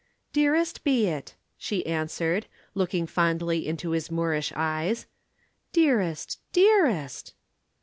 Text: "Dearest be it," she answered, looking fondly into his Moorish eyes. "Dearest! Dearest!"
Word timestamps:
"Dearest 0.33 0.83
be 0.83 1.05
it," 1.05 1.35
she 1.59 1.85
answered, 1.85 2.47
looking 2.73 3.05
fondly 3.05 3.67
into 3.67 3.91
his 3.91 4.09
Moorish 4.09 4.51
eyes. 4.55 5.05
"Dearest! 5.73 6.39
Dearest!" 6.51 7.35